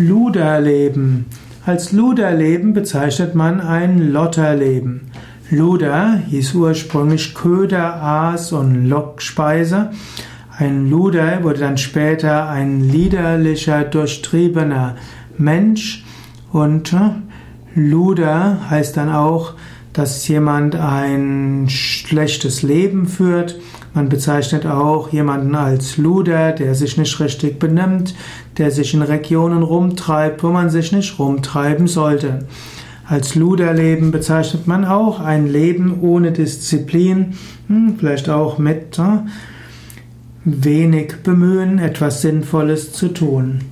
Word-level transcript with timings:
Luderleben. 0.00 1.26
Als 1.66 1.92
Luderleben 1.92 2.72
bezeichnet 2.72 3.34
man 3.34 3.60
ein 3.60 4.12
Lotterleben. 4.12 5.10
Luder 5.50 6.22
hieß 6.26 6.54
ursprünglich 6.54 7.34
Köder, 7.34 7.96
Aas 7.96 8.52
und 8.52 8.86
Lockspeise. 8.86 9.90
Ein 10.56 10.88
Luder 10.88 11.44
wurde 11.44 11.60
dann 11.60 11.76
später 11.76 12.48
ein 12.48 12.80
liederlicher, 12.80 13.84
durchtriebener 13.84 14.96
Mensch 15.36 16.04
und 16.50 16.94
äh, 16.94 17.10
Luder 17.74 18.70
heißt 18.70 18.96
dann 18.96 19.10
auch, 19.10 19.52
dass 19.92 20.26
jemand 20.28 20.76
ein 20.76 21.66
schlechtes 21.68 22.62
Leben 22.62 23.06
führt. 23.06 23.58
Man 23.92 24.08
bezeichnet 24.08 24.66
auch 24.66 25.12
jemanden 25.12 25.54
als 25.54 25.96
Luder, 25.96 26.52
der 26.52 26.74
sich 26.74 26.96
nicht 26.96 27.18
richtig 27.18 27.58
benimmt, 27.58 28.14
der 28.56 28.70
sich 28.70 28.94
in 28.94 29.02
Regionen 29.02 29.62
rumtreibt, 29.62 30.42
wo 30.42 30.50
man 30.50 30.70
sich 30.70 30.92
nicht 30.92 31.18
rumtreiben 31.18 31.88
sollte. 31.88 32.46
Als 33.06 33.34
Luderleben 33.34 34.12
bezeichnet 34.12 34.68
man 34.68 34.84
auch 34.84 35.18
ein 35.18 35.48
Leben 35.48 36.00
ohne 36.00 36.30
Disziplin, 36.30 37.34
hm, 37.66 37.96
vielleicht 37.98 38.28
auch 38.28 38.58
mit 38.58 39.00
äh, 39.00 39.18
wenig 40.44 41.16
Bemühen, 41.24 41.80
etwas 41.80 42.22
Sinnvolles 42.22 42.92
zu 42.92 43.08
tun. 43.08 43.62